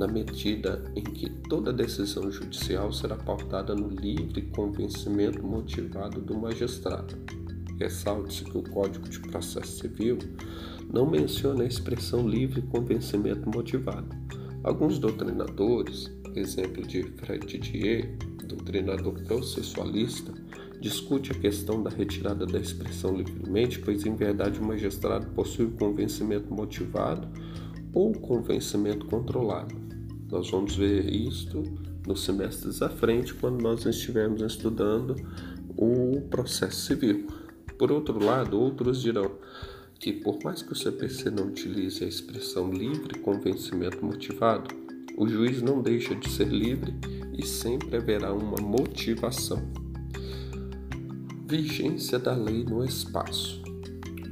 na 0.00 0.08
medida 0.08 0.82
em 0.96 1.02
que 1.02 1.28
toda 1.50 1.74
decisão 1.74 2.32
judicial 2.32 2.90
será 2.90 3.16
pautada 3.16 3.74
no 3.74 3.88
livre 3.88 4.40
convencimento 4.56 5.46
motivado 5.46 6.22
do 6.22 6.34
magistrado. 6.34 7.18
Ressalte-se 7.78 8.44
que 8.44 8.56
o 8.56 8.62
Código 8.62 9.06
de 9.06 9.20
Processo 9.20 9.78
Civil 9.78 10.18
não 10.90 11.04
menciona 11.04 11.64
a 11.64 11.66
expressão 11.66 12.26
livre 12.26 12.62
convencimento 12.62 13.50
motivado. 13.50 14.08
Alguns 14.64 14.98
doutrinadores, 14.98 16.10
exemplo 16.34 16.82
de 16.86 17.02
Fred 17.02 17.46
Didier, 17.46 18.16
doutrinador 18.46 19.12
processualista, 19.24 20.32
discute 20.80 21.32
a 21.32 21.34
questão 21.34 21.82
da 21.82 21.90
retirada 21.90 22.46
da 22.46 22.58
expressão 22.58 23.14
livremente, 23.14 23.78
pois 23.78 24.06
em 24.06 24.16
verdade 24.16 24.60
o 24.60 24.64
magistrado 24.64 25.26
possui 25.34 25.66
o 25.66 25.72
convencimento 25.72 26.52
motivado 26.52 27.28
ou 27.92 28.12
convencimento 28.12 29.06
controlado. 29.06 29.74
Nós 30.30 30.50
vamos 30.50 30.76
ver 30.76 31.12
isto 31.12 31.62
nos 32.06 32.24
semestres 32.24 32.82
à 32.82 32.88
frente, 32.88 33.34
quando 33.34 33.62
nós 33.62 33.84
estivermos 33.84 34.42
estudando 34.42 35.16
o 35.76 36.20
processo 36.30 36.86
civil. 36.86 37.26
Por 37.78 37.90
outro 37.90 38.22
lado, 38.22 38.60
outros 38.60 39.00
dirão 39.00 39.32
que, 39.98 40.12
por 40.12 40.38
mais 40.42 40.62
que 40.62 40.72
o 40.72 40.76
CPC 40.76 41.30
não 41.30 41.48
utilize 41.48 42.04
a 42.04 42.08
expressão 42.08 42.70
livre 42.70 43.18
convencimento 43.18 44.04
motivado, 44.04 44.74
o 45.16 45.28
juiz 45.28 45.60
não 45.60 45.82
deixa 45.82 46.14
de 46.14 46.30
ser 46.30 46.48
livre 46.48 46.94
e 47.36 47.44
sempre 47.44 47.96
haverá 47.96 48.32
uma 48.32 48.60
motivação. 48.60 49.62
Vigência 51.46 52.18
da 52.18 52.34
lei 52.34 52.64
no 52.64 52.84
espaço. 52.84 53.60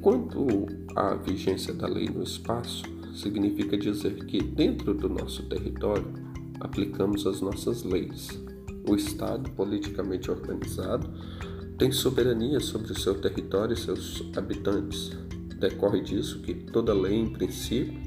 Quanto 0.01 0.67
à 0.95 1.15
vigência 1.15 1.75
da 1.75 1.87
lei 1.87 2.09
no 2.09 2.23
espaço, 2.23 2.83
significa 3.19 3.77
dizer 3.77 4.25
que 4.27 4.43
dentro 4.43 4.95
do 4.95 5.09
nosso 5.09 5.43
território 5.45 6.07
aplicamos 6.61 7.27
as 7.27 7.41
nossas 7.41 7.83
leis. 7.83 8.29
O 8.89 8.95
Estado 8.95 9.51
politicamente 9.51 10.31
organizado 10.31 11.11
tem 11.77 11.93
soberania 11.93 12.61
sobre 12.61 12.93
o 12.93 12.99
seu 12.99 13.21
território 13.21 13.75
e 13.75 13.77
seus 13.77 14.23
habitantes. 14.37 15.11
Decorre 15.59 16.01
disso 16.01 16.41
que 16.41 16.55
toda 16.55 16.95
lei, 16.95 17.15
em 17.15 17.33
princípio, 17.33 18.01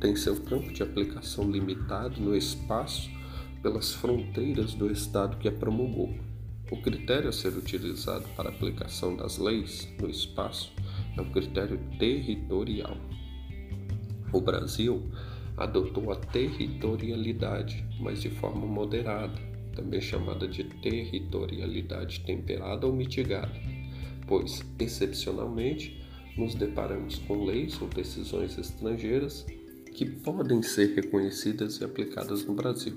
tem 0.00 0.16
seu 0.16 0.36
campo 0.36 0.72
de 0.72 0.82
aplicação 0.82 1.50
limitado 1.50 2.20
no 2.20 2.36
espaço 2.36 3.10
pelas 3.62 3.92
fronteiras 3.94 4.74
do 4.74 4.90
Estado 4.90 5.36
que 5.36 5.48
a 5.48 5.52
promulgou. 5.52 6.14
O 6.70 6.80
critério 6.80 7.28
a 7.28 7.32
ser 7.32 7.56
utilizado 7.56 8.24
para 8.34 8.48
a 8.48 8.52
aplicação 8.52 9.14
das 9.14 9.38
leis 9.38 9.86
no 10.00 10.08
espaço 10.08 10.72
é 11.16 11.20
o 11.20 11.30
critério 11.30 11.78
territorial. 11.98 12.96
O 14.32 14.40
Brasil 14.40 15.02
adotou 15.56 16.10
a 16.10 16.16
territorialidade, 16.16 17.84
mas 18.00 18.22
de 18.22 18.30
forma 18.30 18.66
moderada, 18.66 19.38
também 19.74 20.00
chamada 20.00 20.46
de 20.48 20.64
territorialidade 20.64 22.20
temperada 22.20 22.86
ou 22.86 22.92
mitigada, 22.92 23.52
pois, 24.26 24.64
excepcionalmente, 24.78 26.00
nos 26.36 26.54
deparamos 26.54 27.18
com 27.18 27.44
leis 27.44 27.80
ou 27.80 27.88
decisões 27.88 28.56
estrangeiras 28.56 29.44
que 29.92 30.06
podem 30.06 30.62
ser 30.62 30.94
reconhecidas 30.94 31.76
e 31.80 31.84
aplicadas 31.84 32.44
no 32.44 32.54
Brasil. 32.54 32.96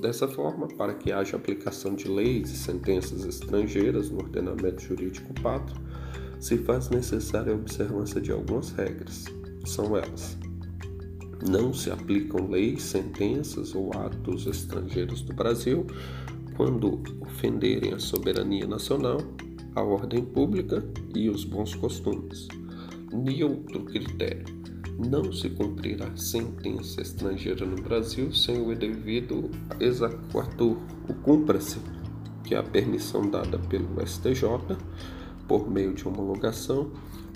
Dessa 0.00 0.28
forma, 0.28 0.68
para 0.68 0.94
que 0.94 1.10
haja 1.10 1.36
aplicação 1.36 1.94
de 1.94 2.06
leis 2.06 2.50
e 2.50 2.56
sentenças 2.56 3.24
estrangeiras 3.24 4.10
no 4.10 4.18
ordenamento 4.18 4.82
jurídico 4.82 5.32
pátrio, 5.40 5.80
se 6.38 6.58
faz 6.58 6.90
necessária 6.90 7.52
a 7.52 7.56
observância 7.56 8.20
de 8.20 8.30
algumas 8.30 8.70
regras. 8.72 9.24
São 9.64 9.96
elas: 9.96 10.38
não 11.48 11.72
se 11.72 11.90
aplicam 11.90 12.48
leis, 12.48 12.82
sentenças 12.82 13.74
ou 13.74 13.92
atos 13.92 14.46
estrangeiros 14.46 15.22
do 15.22 15.34
Brasil 15.34 15.86
quando 16.56 17.02
ofenderem 17.20 17.92
a 17.92 17.98
soberania 17.98 18.66
nacional, 18.66 19.18
a 19.74 19.82
ordem 19.82 20.24
pública 20.24 20.82
e 21.14 21.28
os 21.28 21.44
bons 21.44 21.74
costumes. 21.74 22.48
Neutro 23.12 23.84
critério 23.84 24.44
não 24.98 25.30
se 25.30 25.50
cumprirá 25.50 26.16
sentença 26.16 27.02
estrangeira 27.02 27.66
no 27.66 27.76
Brasil 27.76 28.32
sem 28.32 28.60
o 28.60 28.74
devido 28.74 29.50
exequatur, 29.78 30.78
o 31.08 31.14
cumpra-se, 31.14 31.78
que 32.42 32.54
é 32.54 32.58
a 32.58 32.62
permissão 32.62 33.28
dada 33.28 33.58
pelo 33.58 34.00
STJ 34.06 34.48
por 35.46 35.70
meio 35.70 35.92
de 35.94 36.08
homologação 36.08 36.90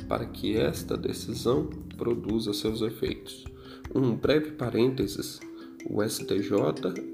para 0.09 0.25
que 0.25 0.57
esta 0.57 0.97
decisão 0.97 1.69
produza 1.97 2.55
seus 2.55 2.81
efeitos. 2.81 3.45
Um 3.95 4.15
breve 4.15 4.53
parênteses: 4.53 5.41
o 5.89 6.03
STJ 6.03 6.53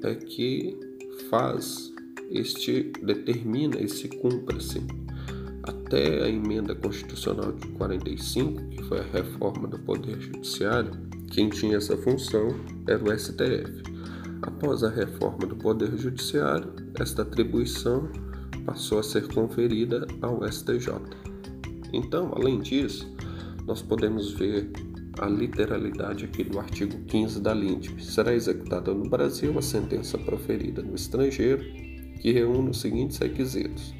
é 0.03 0.15
que 0.15 0.79
faz 1.31 1.93
este 2.31 2.93
determina 3.03 3.81
esse 3.81 4.09
cumpra-se 4.09 4.83
até 5.63 6.25
a 6.25 6.29
emenda 6.29 6.75
constitucional 6.75 7.53
de 7.53 7.67
45, 7.69 8.69
que 8.69 8.83
foi 8.85 9.01
a 9.01 9.05
reforma 9.05 9.67
do 9.67 9.79
Poder 9.79 10.21
Judiciário, 10.21 10.91
quem 11.31 11.49
tinha 11.49 11.77
essa 11.77 11.97
função 11.97 12.49
era 12.87 13.03
o 13.03 13.19
STF. 13.19 13.83
Após 14.43 14.85
a 14.85 14.91
reforma 14.91 15.47
do 15.47 15.57
Poder 15.57 15.97
Judiciário, 15.97 16.73
esta 16.99 17.23
atribuição 17.23 18.09
passou 18.65 18.99
a 18.99 19.03
ser 19.03 19.27
conferida 19.29 20.07
ao 20.23 20.47
STJ. 20.47 20.93
Então, 21.93 22.33
além 22.35 22.61
disso, 22.61 23.11
nós 23.67 23.83
podemos 23.83 24.33
ver 24.33 24.71
a 25.19 25.27
literalidade 25.27 26.25
aqui 26.25 26.45
do 26.45 26.59
artigo 26.59 26.99
15 27.05 27.41
da 27.41 27.55
LINDB. 27.55 28.03
Será 28.03 28.35
executada 28.35 28.93
no 28.93 29.09
Brasil 29.09 29.59
a 29.59 29.63
sentença 29.63 30.19
proferida 30.19 30.83
no 30.83 30.95
estrangeiro, 30.95 31.63
que 32.21 32.33
reúne 32.33 32.71
os 32.71 32.81
seguintes 32.81 33.19
requisitos: 33.19 33.95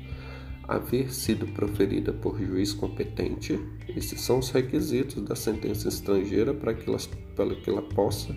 haver 0.65 1.13
sido 1.13 1.47
proferida 1.49 2.13
por 2.13 2.39
juiz 2.39 2.73
competente. 2.73 3.59
Esses 3.89 4.21
são 4.21 4.39
os 4.41 4.51
requisitos 4.51 5.23
da 5.23 5.35
sentença 5.35 5.89
estrangeira 5.89 6.53
para 6.53 6.75
que 6.75 6.89
ela, 6.89 6.99
para 7.35 7.55
que 7.55 7.71
ela 7.71 7.83
possa 7.83 8.37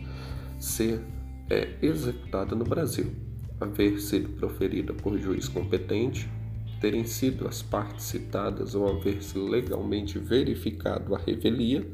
ser 0.58 1.02
é, 1.50 1.76
executada 1.82 2.56
no 2.56 2.64
Brasil. 2.64 3.08
Haver 3.60 4.00
sido 4.00 4.30
proferida 4.38 4.94
por 4.94 5.20
juiz 5.20 5.50
competente, 5.50 6.30
terem 6.80 7.06
sido 7.06 7.48
as 7.48 7.62
partes 7.62 8.06
citadas 8.06 8.76
ou 8.76 8.88
haver-se 8.88 9.38
legalmente 9.38 10.18
verificado 10.18 11.16
a 11.16 11.18
revelia, 11.18 11.86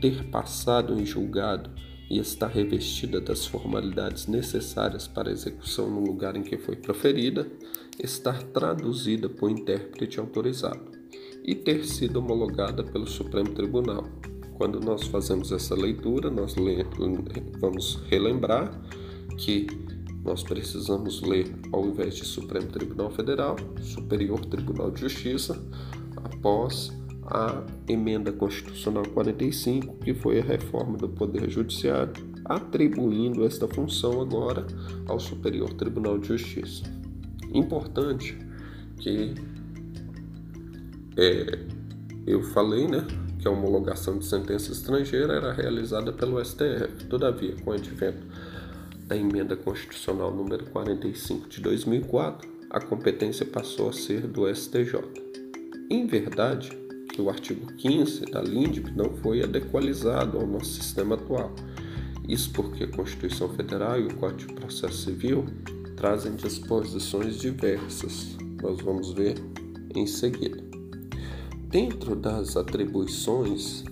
ter 0.00 0.24
passado 0.30 0.94
em 0.94 1.04
julgado 1.04 1.70
e 2.10 2.18
estar 2.18 2.48
revestida 2.48 3.20
das 3.20 3.46
formalidades 3.46 4.26
necessárias 4.26 5.08
para 5.08 5.30
a 5.30 5.32
execução 5.32 5.90
no 5.90 6.00
lugar 6.00 6.36
em 6.36 6.42
que 6.42 6.58
foi 6.58 6.76
proferida, 6.76 7.46
estar 7.98 8.42
traduzida 8.42 9.28
por 9.28 9.50
intérprete 9.50 10.20
autorizado 10.20 10.92
e 11.42 11.54
ter 11.54 11.84
sido 11.84 12.18
homologada 12.18 12.84
pelo 12.84 13.06
Supremo 13.06 13.52
Tribunal. 13.54 14.04
Quando 14.56 14.78
nós 14.78 15.06
fazemos 15.06 15.50
essa 15.50 15.74
leitura, 15.74 16.30
nós 16.30 16.54
vamos 17.58 18.00
relembrar 18.08 18.80
que 19.36 19.66
nós 20.24 20.42
precisamos 20.42 21.20
ler, 21.22 21.52
ao 21.72 21.86
invés 21.86 22.14
de 22.14 22.24
Supremo 22.24 22.68
Tribunal 22.68 23.10
Federal, 23.10 23.56
Superior 23.80 24.44
Tribunal 24.46 24.90
de 24.90 25.00
Justiça, 25.00 25.60
após 26.16 26.92
a 27.26 27.64
emenda 27.88 28.32
constitucional 28.32 29.04
45, 29.12 29.96
que 29.98 30.14
foi 30.14 30.40
a 30.40 30.44
reforma 30.44 30.96
do 30.96 31.08
Poder 31.08 31.50
Judiciário, 31.50 32.12
atribuindo 32.44 33.44
esta 33.44 33.66
função 33.66 34.20
agora 34.20 34.66
ao 35.08 35.18
Superior 35.18 35.72
Tribunal 35.74 36.18
de 36.18 36.28
Justiça. 36.28 36.84
Importante 37.52 38.38
que 38.98 39.34
é, 41.16 41.58
eu 42.26 42.42
falei, 42.42 42.86
né, 42.86 43.06
que 43.38 43.48
a 43.48 43.50
homologação 43.50 44.18
de 44.18 44.24
sentença 44.24 44.70
estrangeira 44.70 45.34
era 45.34 45.52
realizada 45.52 46.12
pelo 46.12 46.42
STF. 46.44 47.06
Todavia, 47.08 47.56
com 47.64 47.70
o 47.70 47.74
advento 47.74 48.24
da 49.12 49.16
emenda 49.18 49.54
constitucional 49.54 50.34
número 50.34 50.64
45 50.70 51.46
de 51.46 51.60
2004, 51.60 52.48
a 52.70 52.80
competência 52.80 53.44
passou 53.44 53.90
a 53.90 53.92
ser 53.92 54.26
do 54.26 54.48
STJ. 54.48 55.02
Em 55.90 56.06
verdade, 56.06 56.70
o 57.18 57.28
artigo 57.28 57.70
15 57.74 58.24
da 58.30 58.40
LINDB 58.40 58.90
não 58.92 59.14
foi 59.16 59.42
adequalizado 59.42 60.38
ao 60.38 60.46
nosso 60.46 60.72
sistema 60.80 61.16
atual. 61.16 61.54
Isso 62.26 62.50
porque 62.54 62.84
a 62.84 62.88
Constituição 62.88 63.50
Federal 63.50 64.00
e 64.00 64.06
o 64.06 64.14
Código 64.14 64.48
de 64.48 64.54
Processo 64.54 65.02
Civil 65.02 65.44
trazem 65.94 66.34
disposições 66.34 67.36
diversas. 67.36 68.34
Nós 68.62 68.80
vamos 68.80 69.12
ver 69.12 69.34
em 69.94 70.06
seguida. 70.06 70.64
Dentro 71.68 72.16
das 72.16 72.56
atribuições 72.56 73.84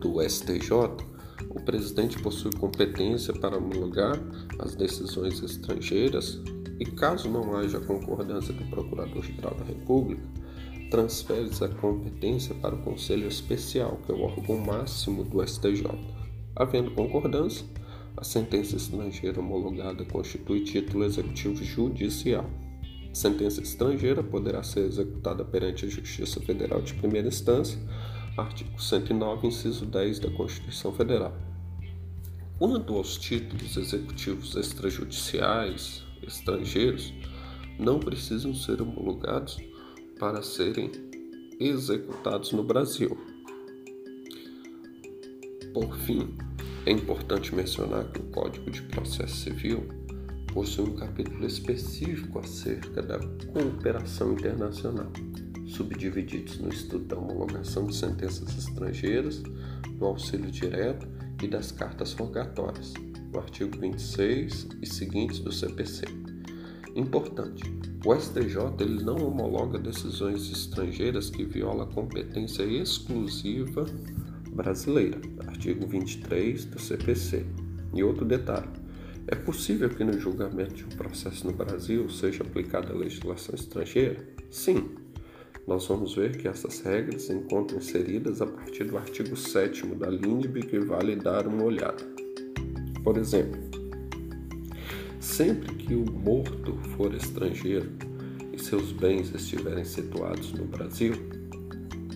do 0.00 0.20
STJ, 0.20 1.13
o 1.54 1.60
presidente 1.60 2.20
possui 2.20 2.52
competência 2.52 3.32
para 3.32 3.56
homologar 3.56 4.20
as 4.58 4.74
decisões 4.74 5.42
estrangeiras 5.42 6.40
e, 6.80 6.84
caso 6.84 7.30
não 7.30 7.56
haja 7.56 7.80
concordância 7.80 8.52
do 8.52 8.64
Procurador-Geral 8.64 9.54
da 9.54 9.64
República, 9.64 10.22
transfere 10.90 11.50
a 11.60 11.68
competência 11.68 12.54
para 12.56 12.74
o 12.74 12.82
Conselho 12.82 13.26
Especial, 13.26 13.98
que 14.04 14.12
é 14.12 14.14
o 14.14 14.22
órgão 14.22 14.58
máximo 14.58 15.24
do 15.24 15.46
STJ. 15.46 15.86
Havendo 16.56 16.90
concordância, 16.92 17.66
a 18.16 18.22
sentença 18.22 18.76
estrangeira 18.76 19.40
homologada 19.40 20.04
constitui 20.04 20.60
título 20.62 21.04
executivo 21.04 21.64
judicial. 21.64 22.48
A 23.10 23.14
sentença 23.14 23.60
estrangeira 23.60 24.22
poderá 24.22 24.62
ser 24.62 24.86
executada 24.86 25.44
perante 25.44 25.84
a 25.84 25.88
Justiça 25.88 26.40
Federal 26.40 26.80
de 26.80 26.94
primeira 26.94 27.28
instância, 27.28 27.78
artigo 28.36 28.80
109, 28.80 29.46
inciso 29.46 29.86
10 29.86 30.18
da 30.18 30.30
Constituição 30.30 30.92
Federal. 30.92 31.36
Quanto 32.58 32.94
aos 32.94 33.16
títulos 33.16 33.76
executivos 33.76 34.56
extrajudiciais 34.56 36.04
estrangeiros, 36.22 37.12
não 37.78 37.98
precisam 37.98 38.54
ser 38.54 38.80
homologados 38.80 39.58
para 40.18 40.42
serem 40.42 40.90
executados 41.58 42.52
no 42.52 42.62
Brasil. 42.64 43.16
Por 45.72 45.96
fim, 45.98 46.36
é 46.86 46.92
importante 46.92 47.54
mencionar 47.54 48.04
que 48.12 48.20
o 48.20 48.24
Código 48.30 48.70
de 48.70 48.82
Processo 48.82 49.36
Civil 49.36 49.88
possui 50.52 50.84
um 50.84 50.96
capítulo 50.96 51.44
específico 51.46 52.38
acerca 52.38 53.02
da 53.02 53.18
cooperação 53.52 54.32
internacional, 54.32 55.10
subdivididos 55.66 56.58
no 56.58 56.68
estudo 56.68 57.04
da 57.04 57.18
homologação 57.18 57.86
de 57.86 57.94
sentenças 57.94 58.56
estrangeiras, 58.56 59.42
do 59.98 60.04
auxílio 60.04 60.50
direto 60.50 61.06
e 61.42 61.48
das 61.48 61.70
cartas 61.72 62.12
rogatórias, 62.12 62.92
no 63.32 63.38
artigo 63.38 63.78
26 63.78 64.68
e 64.82 64.86
seguintes 64.86 65.40
do 65.40 65.52
CPC. 65.52 66.04
Importante, 66.94 67.64
o 68.04 68.14
STJ 68.14 68.80
ele 68.80 69.02
não 69.02 69.16
homologa 69.16 69.78
decisões 69.78 70.50
estrangeiras 70.50 71.30
que 71.30 71.44
violam 71.44 71.82
a 71.82 71.92
competência 71.92 72.62
exclusiva 72.62 73.86
brasileira, 74.50 75.20
artigo 75.46 75.86
23 75.86 76.66
do 76.66 76.78
CPC. 76.78 77.44
E 77.92 78.04
outro 78.04 78.24
detalhe: 78.24 78.68
é 79.26 79.34
possível 79.34 79.88
que 79.88 80.04
no 80.04 80.18
julgamento 80.18 80.74
de 80.74 80.84
um 80.84 80.88
processo 80.90 81.46
no 81.46 81.52
Brasil 81.52 82.08
seja 82.10 82.42
aplicada 82.42 82.92
a 82.92 82.96
legislação 82.96 83.54
estrangeira? 83.54 84.22
Sim, 84.50 84.90
nós 85.66 85.86
vamos 85.86 86.14
ver 86.14 86.36
que 86.36 86.46
essas 86.46 86.80
regras 86.80 87.22
se 87.22 87.32
encontram 87.32 87.78
inseridas 87.78 88.42
a 88.42 88.46
partir 88.46 88.84
do 88.84 88.98
artigo 88.98 89.34
7 89.34 89.86
da 89.94 90.08
LINDB 90.08 90.62
que 90.62 90.78
vale 90.78 91.16
dar 91.16 91.46
uma 91.46 91.64
olhada. 91.64 92.04
Por 93.02 93.16
exemplo, 93.16 93.58
sempre 95.18 95.74
que 95.74 95.94
o 95.94 96.04
morto 96.04 96.76
for 96.96 97.14
estrangeiro 97.14 97.90
e 98.52 98.62
seus 98.62 98.92
bens 98.92 99.34
estiverem 99.34 99.84
situados 99.84 100.52
no 100.52 100.66
Brasil, 100.66 101.14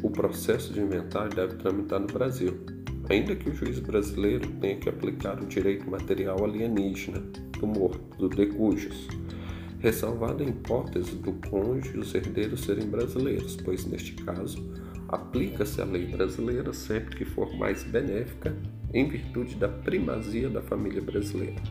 o 0.02 0.11
processo 0.11 0.72
de 0.72 0.80
inventário 0.80 1.34
deve 1.34 1.56
tramitar 1.56 2.00
no 2.00 2.06
Brasil, 2.06 2.54
ainda 3.08 3.34
que 3.34 3.48
o 3.48 3.54
juiz 3.54 3.78
brasileiro 3.78 4.46
tenha 4.61 4.76
que 4.76 4.88
aplicar 4.88 5.42
o 5.42 5.46
direito 5.46 5.90
material 5.90 6.44
alienígena 6.44 7.20
do 7.58 7.66
morto, 7.66 8.16
do 8.18 8.28
decujus 8.28 9.08
ressalvada 9.78 10.42
a 10.42 10.46
hipótese 10.46 11.14
do 11.16 11.32
cônjuge 11.48 11.96
e 11.96 11.98
os 11.98 12.14
herdeiros 12.14 12.60
serem 12.64 12.88
brasileiros, 12.88 13.56
pois 13.56 13.84
neste 13.86 14.12
caso 14.14 14.62
aplica-se 15.08 15.80
a 15.80 15.84
lei 15.84 16.06
brasileira 16.06 16.72
sempre 16.72 17.16
que 17.16 17.24
for 17.24 17.54
mais 17.56 17.82
benéfica 17.84 18.54
em 18.92 19.08
virtude 19.08 19.54
da 19.54 19.68
primazia 19.68 20.48
da 20.48 20.60
família 20.60 21.00
brasileira. 21.00 21.62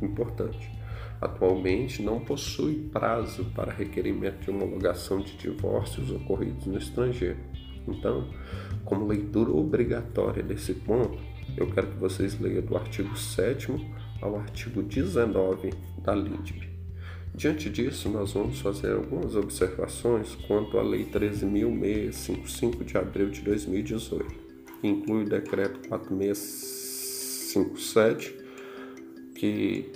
Importante. 0.00 0.70
Atualmente 1.20 2.02
não 2.02 2.20
possui 2.20 2.90
prazo 2.92 3.46
para 3.54 3.72
requerimento 3.72 4.44
de 4.44 4.50
homologação 4.50 5.20
de 5.20 5.36
divórcios 5.36 6.10
ocorridos 6.10 6.66
no 6.66 6.76
estrangeiro. 6.76 7.38
Então, 7.88 8.28
como 8.84 9.06
leitura 9.06 9.50
obrigatória 9.50 10.42
desse 10.42 10.74
ponto, 10.74 11.18
eu 11.56 11.70
quero 11.70 11.86
que 11.86 11.96
vocês 11.96 12.38
leiam 12.38 12.62
do 12.62 12.76
artigo 12.76 13.16
7 13.16 13.72
ao 14.20 14.36
artigo 14.36 14.82
19 14.82 15.70
da 16.02 16.14
LINDB. 16.14 16.75
Diante 17.36 17.68
disso, 17.68 18.08
nós 18.08 18.32
vamos 18.32 18.60
fazer 18.60 18.92
algumas 18.92 19.36
observações 19.36 20.34
quanto 20.46 20.78
à 20.78 20.82
Lei 20.82 21.04
13.655 21.04 22.82
de 22.82 22.96
abril 22.96 23.28
de 23.28 23.42
2018, 23.42 24.34
que 24.80 24.88
inclui 24.88 25.24
o 25.24 25.28
Decreto 25.28 25.86
4657, 25.86 28.34
que 29.34 29.92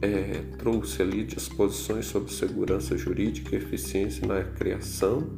é, 0.00 0.40
trouxe 0.56 1.02
ali 1.02 1.24
disposições 1.24 2.06
sobre 2.06 2.32
segurança 2.32 2.96
jurídica 2.96 3.54
e 3.54 3.58
eficiência 3.58 4.26
na 4.26 4.42
criação 4.42 5.36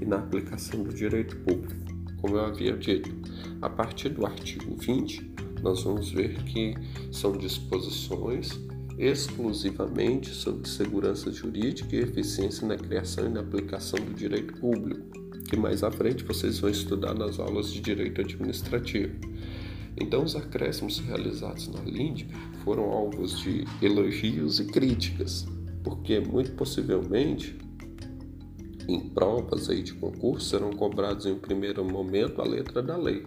e 0.00 0.04
na 0.04 0.18
aplicação 0.18 0.84
do 0.84 0.94
direito 0.94 1.36
público. 1.38 1.74
Como 2.20 2.36
eu 2.36 2.44
havia 2.44 2.76
dito, 2.76 3.12
a 3.60 3.68
partir 3.68 4.10
do 4.10 4.24
artigo 4.24 4.76
20, 4.76 5.32
nós 5.60 5.82
vamos 5.82 6.12
ver 6.12 6.40
que 6.44 6.76
são 7.10 7.32
disposições 7.32 8.56
exclusivamente 8.98 10.30
sobre 10.30 10.68
segurança 10.68 11.30
jurídica 11.32 11.94
e 11.96 12.00
eficiência 12.00 12.66
na 12.66 12.76
criação 12.76 13.26
e 13.26 13.28
na 13.28 13.40
aplicação 13.40 13.98
do 13.98 14.14
direito 14.14 14.54
público, 14.54 15.02
que 15.48 15.56
mais 15.56 15.82
à 15.82 15.90
frente 15.90 16.24
vocês 16.24 16.58
vão 16.60 16.70
estudar 16.70 17.14
nas 17.14 17.38
aulas 17.38 17.72
de 17.72 17.80
direito 17.80 18.20
administrativo. 18.20 19.14
Então, 19.96 20.24
os 20.24 20.34
acréscimos 20.34 20.98
realizados 20.98 21.68
na 21.68 21.80
LINDB 21.82 22.26
foram 22.64 22.84
alvos 22.84 23.38
de 23.40 23.64
elogios 23.80 24.58
e 24.58 24.66
críticas, 24.66 25.46
porque 25.84 26.18
muito 26.18 26.52
possivelmente 26.52 27.56
em 28.88 29.00
provas 29.00 29.70
aí 29.70 29.82
de 29.82 29.94
concurso 29.94 30.50
serão 30.50 30.70
cobrados 30.72 31.26
em 31.26 31.32
um 31.32 31.38
primeiro 31.38 31.84
momento 31.84 32.42
a 32.42 32.44
letra 32.44 32.82
da 32.82 32.96
lei. 32.96 33.24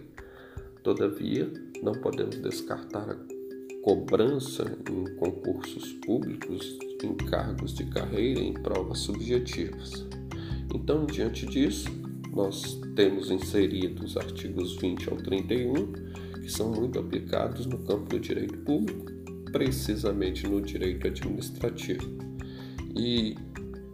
Todavia, 0.82 1.50
não 1.82 1.92
podemos 1.92 2.36
descartar 2.36 3.10
a 3.10 3.16
cobrança 3.82 4.64
em 4.90 5.16
concursos 5.16 5.92
públicos, 6.04 6.78
em 7.02 7.14
cargos 7.14 7.74
de 7.74 7.84
carreira, 7.86 8.40
em 8.40 8.52
provas 8.52 8.98
subjetivas. 9.00 10.06
Então, 10.74 11.06
diante 11.06 11.46
disso, 11.46 11.88
nós 12.32 12.78
temos 12.94 13.30
inserido 13.30 14.04
os 14.04 14.16
artigos 14.16 14.76
20 14.76 15.08
ao 15.08 15.16
31, 15.16 15.92
que 16.40 16.50
são 16.50 16.70
muito 16.70 16.98
aplicados 16.98 17.66
no 17.66 17.78
campo 17.78 18.10
do 18.10 18.20
direito 18.20 18.58
público, 18.58 19.12
precisamente 19.50 20.46
no 20.46 20.60
direito 20.60 21.06
administrativo. 21.06 22.06
E 22.96 23.36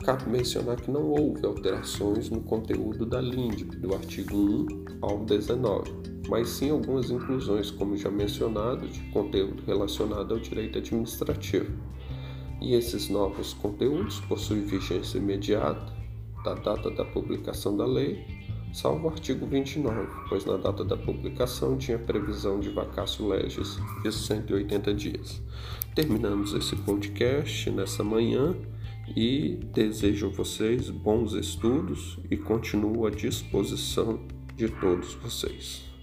cabe 0.05 0.29
mencionar 0.29 0.77
que 0.77 0.91
não 0.91 1.11
houve 1.11 1.45
alterações 1.47 2.29
no 2.31 2.41
conteúdo 2.43 3.07
da 3.07 3.21
LINDB, 3.21 3.77
do 3.77 3.95
artigo 3.95 4.37
1 4.37 4.67
ao 5.01 5.25
19 5.25 6.15
mas 6.29 6.49
sim 6.49 6.71
algumas 6.71 7.11
inclusões, 7.11 7.71
como 7.71 7.97
já 7.97 8.11
mencionado, 8.11 8.89
de 8.89 9.01
conteúdo 9.11 9.63
relacionado 9.67 10.33
ao 10.33 10.41
direito 10.41 10.79
administrativo. 10.79 11.71
E 12.61 12.75
esses 12.75 13.09
novos 13.09 13.53
conteúdos 13.53 14.21
possuem 14.21 14.65
vigência 14.65 15.19
imediata 15.19 15.93
da 16.43 16.55
data 16.55 16.91
da 16.91 17.05
publicação 17.05 17.77
da 17.77 17.87
lei, 17.87 18.25
salvo 18.73 19.07
o 19.07 19.11
artigo 19.11 19.47
29, 19.47 20.09
pois 20.29 20.45
na 20.45 20.57
data 20.57 20.85
da 20.85 20.97
publicação 20.97 21.77
tinha 21.77 21.99
previsão 21.99 22.59
de 22.61 22.71
vacácio 22.71 23.27
legis 23.29 23.79
de 24.03 24.11
180 24.11 24.95
dias. 24.95 25.43
Terminamos 25.95 26.55
esse 26.55 26.75
podcast 26.77 27.71
nessa 27.71 28.03
manhã 28.03 28.55
e 29.17 29.59
desejo 29.73 30.27
a 30.27 30.31
vocês 30.31 30.91
bons 30.91 31.35
estudos 31.35 32.19
e 32.31 32.37
continuo 32.37 33.07
à 33.07 33.11
disposição 33.11 34.21
de 34.57 34.69
todos 34.69 35.15
vocês. 35.15 35.94